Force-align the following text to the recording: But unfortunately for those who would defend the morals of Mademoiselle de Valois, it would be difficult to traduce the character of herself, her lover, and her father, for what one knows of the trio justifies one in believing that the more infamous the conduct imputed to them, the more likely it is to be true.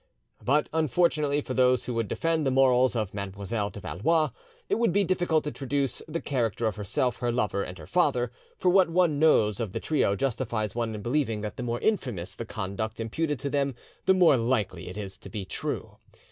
But 0.43 0.67
unfortunately 0.73 1.41
for 1.41 1.53
those 1.53 1.85
who 1.85 1.93
would 1.93 2.07
defend 2.07 2.43
the 2.43 2.49
morals 2.49 2.95
of 2.95 3.13
Mademoiselle 3.13 3.69
de 3.69 3.79
Valois, 3.81 4.31
it 4.67 4.79
would 4.79 4.91
be 4.91 5.03
difficult 5.03 5.43
to 5.43 5.51
traduce 5.51 6.01
the 6.07 6.19
character 6.19 6.65
of 6.65 6.75
herself, 6.75 7.17
her 7.17 7.31
lover, 7.31 7.61
and 7.61 7.77
her 7.77 7.85
father, 7.85 8.31
for 8.57 8.69
what 8.69 8.89
one 8.89 9.19
knows 9.19 9.59
of 9.59 9.73
the 9.73 9.79
trio 9.79 10.15
justifies 10.15 10.73
one 10.73 10.95
in 10.95 11.03
believing 11.03 11.41
that 11.41 11.55
the 11.55 11.61
more 11.61 11.79
infamous 11.81 12.33
the 12.33 12.45
conduct 12.45 12.99
imputed 12.99 13.37
to 13.41 13.49
them, 13.51 13.75
the 14.07 14.15
more 14.15 14.37
likely 14.37 14.87
it 14.89 14.97
is 14.97 15.19
to 15.19 15.29
be 15.29 15.45
true. 15.45 15.97